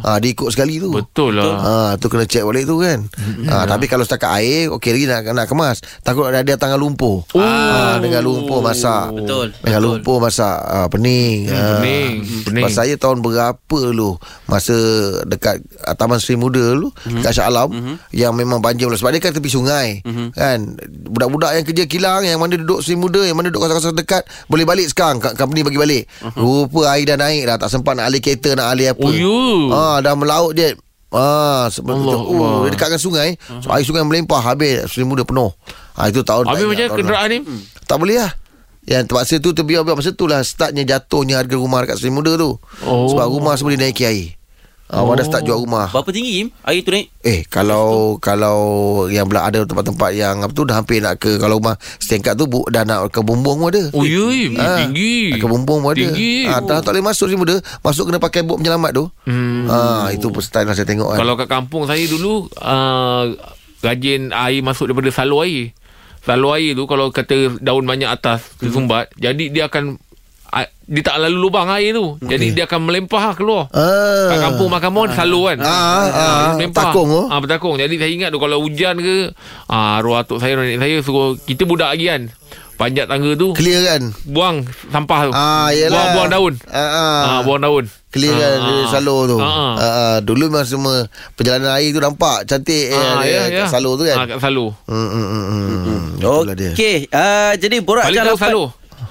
lah. 0.00 0.06
ah 0.06 0.16
dia 0.16 0.30
ikut 0.30 0.48
sekali 0.48 0.78
tu 0.78 0.90
Betul 0.90 1.36
lah. 1.36 1.52
Ah 1.58 1.90
tu 1.94 2.06
kena 2.06 2.24
check 2.24 2.42
balik 2.42 2.64
tu 2.64 2.78
kan. 2.78 3.04
Ah 3.44 3.64
tapi 3.64 3.84
kalau 3.84 4.02
setakat 4.02 4.32
air 4.34 4.68
okey 4.70 4.90
lagi 4.90 5.06
nak 5.06 5.28
nak 5.34 5.46
kemas. 5.46 5.76
Takut 6.00 6.24
ada 6.24 6.40
dia 6.40 6.56
tangan 6.56 6.76
lumpur. 6.76 7.28
Oh. 7.28 7.38
Ah 7.38 7.96
dengan 7.98 8.22
lumpur 8.22 8.58
masak. 8.58 9.12
Betul, 9.12 9.52
Dengan 9.58 9.80
betul. 9.80 9.92
lumpur 9.94 10.16
masak 10.18 10.56
ah, 10.58 10.88
pening. 10.88 11.48
Ah. 11.48 11.78
pening, 11.78 12.12
pening. 12.42 12.64
Pas 12.64 12.72
saya 12.72 12.94
tahun 12.94 13.20
berapa 13.20 13.56
lu 13.90 14.16
masa 14.48 14.72
dekat 15.28 15.60
ah, 15.84 15.92
Taman 15.92 16.16
Seri 16.16 16.40
Muda 16.40 16.72
lu 16.72 16.88
dekat 17.04 17.36
Shah 17.36 17.52
Alam 17.52 18.00
yang 18.10 18.32
memang 18.32 18.64
banjir 18.64 18.88
sebab 18.88 19.12
dia 19.12 19.20
kan 19.20 19.36
tepi 19.36 19.52
sungai 19.52 20.00
kan? 20.32 20.74
Budak-budak 20.88 21.52
yang 21.52 21.64
kerja 21.68 21.84
kilang 21.84 22.24
yang 22.24 22.40
mana 22.40 22.56
duduk 22.56 22.80
Seri 22.80 22.96
Muda 22.96 23.28
yang 23.28 23.36
mana 23.36 23.52
duduk 23.52 23.68
kawasan-kawasan 23.68 24.00
dekat 24.00 24.22
boleh 24.48 24.64
balik 24.64 24.88
sekarang. 24.88 25.20
Ka- 25.20 25.36
company 25.36 25.60
bagi 25.60 25.76
balik. 25.76 26.02
Rupa 26.32 26.96
air 26.96 27.04
dah 27.04 27.20
naik 27.20 27.44
dah. 27.44 27.56
Tak 27.60 27.68
sempat 27.68 27.92
nak 27.92 28.08
alih 28.08 28.24
kereta 28.24 28.56
nak 28.56 28.72
alih 28.72 28.96
apa. 28.96 29.04
Oh, 29.04 29.12
you. 29.12 29.68
ah 29.68 30.00
dah 30.00 30.16
melaut 30.16 30.56
je. 30.56 30.72
Ah, 31.12 31.68
sebab 31.68 31.92
Allah 31.96 32.14
tu, 32.16 32.20
oh, 32.20 32.36
Allah. 32.36 32.52
dia 32.68 32.70
dekat 32.76 32.86
dengan 32.92 33.02
sungai. 33.04 33.28
So, 33.60 33.68
air 33.72 33.84
sungai 33.84 34.04
melimpah 34.04 34.40
habis 34.40 34.88
Seri 34.88 35.04
Muda 35.04 35.28
penuh. 35.28 35.52
Ah 35.92 36.08
itu 36.08 36.24
tahun 36.24 36.48
Habis 36.48 36.64
macam 36.64 36.86
tahun 36.88 36.98
kenderaan 37.04 37.28
ni? 37.28 37.38
Tak 37.84 37.96
boleh 38.00 38.16
lah. 38.22 38.32
Yang 38.88 39.12
terpaksa 39.12 39.34
tu 39.40 39.52
terbiar-biar. 39.52 39.92
Masa 39.98 40.16
tu 40.16 40.24
lah 40.24 40.40
Startnya 40.40 40.80
jatuhnya 40.86 41.36
harga 41.36 41.60
rumah 41.60 41.84
Dekat 41.84 42.00
Seri 42.00 42.14
Muda 42.14 42.38
tu. 42.40 42.56
Oh. 42.86 43.10
Sebab 43.12 43.28
rumah 43.28 43.58
semua 43.58 43.76
dinaiki 43.76 44.06
air 44.08 44.37
Ah, 44.88 45.00
Orang 45.00 45.16
dah 45.16 45.22
start 45.22 45.44
jual 45.44 45.60
rumah 45.60 45.86
Berapa 45.86 46.08
tinggi 46.08 46.40
Im? 46.40 46.48
Air 46.62 46.80
tu 46.80 46.90
naik? 46.90 47.12
Eh 47.20 47.44
kalau 47.44 48.16
Kalau 48.18 48.56
Yang 49.04 49.26
belah 49.26 49.44
ada 49.44 49.60
tempat-tempat 49.62 50.10
Yang 50.10 50.36
apa 50.40 50.52
tu 50.52 50.64
Dah 50.64 50.74
hampir 50.74 50.98
nak 50.98 51.16
ke 51.16 51.36
Kalau 51.36 51.60
rumah 51.60 51.76
setingkat 51.96 52.32
tu 52.34 52.44
bu, 52.44 52.64
Dah 52.66 52.82
nak 52.82 53.08
ke 53.08 53.20
bumbung 53.20 53.60
pun 53.60 53.68
ada 53.68 53.84
Oh, 53.92 54.00
ya. 54.00 54.32
Ah, 54.56 54.80
Tinggi. 54.80 55.36
Ke 55.36 55.44
bumbung 55.44 55.84
pun 55.84 55.92
ada 55.92 56.00
Tinggi. 56.02 56.48
ah, 56.48 56.58
Dah 56.58 56.80
tak 56.80 56.92
boleh 56.92 57.04
masuk 57.04 57.28
Seri 57.28 57.36
Muda 57.36 57.56
Masuk 57.78 58.08
kena 58.08 58.16
pakai 58.16 58.40
bot 58.42 58.56
penyelamat 58.56 58.90
tu 58.94 59.04
Hmm. 59.22 59.68
ah, 59.68 60.08
Itu 60.08 60.32
style 60.38 60.64
yang 60.64 60.72
saya 60.72 60.88
tengok 60.88 61.12
kan 61.12 61.18
Kalau 61.18 61.36
kat 61.36 61.48
kampung 61.48 61.84
saya 61.84 62.04
dulu 62.04 62.48
uh, 62.56 63.28
Rajin 63.78 64.32
air 64.32 64.58
masuk 64.58 64.88
daripada 64.88 65.12
salur 65.12 65.44
air 65.44 65.76
Salur 66.18 66.56
air 66.56 66.72
tu 66.72 66.82
Kalau 66.84 67.12
kata 67.12 67.60
daun 67.60 67.84
banyak 67.84 68.08
atas 68.08 68.56
Tersumbat 68.56 69.12
Jadi 69.14 69.52
dia 69.52 69.68
akan 69.68 70.00
Dia 70.88 71.02
tak 71.04 71.20
lalu 71.20 71.36
lubang 71.38 71.68
air 71.68 71.92
tu 71.92 72.16
Jadi 72.18 72.50
dia 72.50 72.64
akan 72.64 72.80
melempah 72.82 73.32
keluar 73.32 73.68
ah. 73.68 74.26
Kat 74.26 74.38
kampung 74.42 74.68
makan 74.68 74.88
mohon 74.88 75.10
salur 75.12 75.46
kan 75.46 75.60
Ah, 75.60 76.08
ah, 76.08 76.48
melempah. 76.54 76.88
takung 76.88 77.08
tu. 77.08 77.22
ah, 77.24 77.38
Bertakung 77.38 77.76
Jadi 77.76 77.94
saya 77.94 78.08
ingat 78.08 78.28
tu 78.28 78.40
Kalau 78.40 78.56
hujan 78.58 78.96
ke 78.96 79.28
ah, 79.66 80.00
Arwah 80.00 80.24
atuk 80.24 80.38
saya 80.38 80.56
Nenek 80.56 80.80
saya 80.80 80.96
suruh 80.98 81.36
Kita 81.36 81.62
budak 81.62 81.92
lagi 81.92 82.08
kan 82.08 82.22
Panjat 82.74 83.04
tangga 83.04 83.34
tu 83.34 83.52
Clear 83.52 83.84
kan 83.84 84.02
Buang 84.24 84.62
sampah 84.88 85.20
tu 85.22 85.30
Ah, 85.30 85.68
yelah. 85.70 85.92
Buang, 85.92 86.08
buang 86.14 86.28
daun 86.30 86.52
Ah, 86.64 86.80
ah. 86.80 87.20
ah, 87.28 87.40
Buang 87.42 87.60
daun 87.60 87.84
Clear 88.08 88.32
kan 88.32 88.56
Ah, 88.56 88.72
ah. 88.72 88.86
salur 88.88 89.20
tu. 89.26 89.36
Ah, 89.36 89.44
ah. 89.44 89.72
Ah, 89.74 89.84
ah. 89.84 90.16
Dulu 90.18 90.48
memang 90.48 90.64
semua 90.64 91.04
perjalanan 91.34 91.76
air 91.76 91.92
tu 91.92 92.00
nampak 92.00 92.42
cantik 92.44 92.88
Ah, 92.88 93.20
eh, 93.20 93.28
ya, 93.28 93.42
kat 93.44 93.60
ya. 93.60 93.66
salur 93.68 93.94
tu 93.94 94.02
ah, 94.02 94.16
kan. 94.16 94.26
Kat 94.26 94.40
salur 94.40 94.72
Hmm, 94.84 94.96
hmm, 95.06 95.26
hmm, 95.28 95.44
hmm. 95.84 96.02
Dia. 96.56 96.72
Okey, 96.72 96.96
uh, 97.06 97.52
jadi 97.54 97.76
borak 97.78 98.08
Balik 98.08 98.24
tahu 98.24 98.28
jalapan. 98.32 98.48
salur 98.48 98.68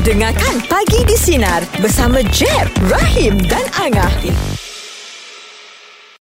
Dengarkan 0.00 0.56
Pagi 0.64 1.04
di 1.04 1.12
Sinar 1.12 1.60
bersama 1.76 2.24
Jeb, 2.32 2.64
Rahim 2.88 3.36
dan 3.44 3.60
Angah. 3.76 4.08